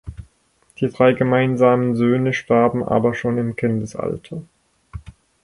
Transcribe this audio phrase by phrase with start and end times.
[0.79, 4.41] Die drei gemeinsamen Söhne starben aber schon im Kindesalter.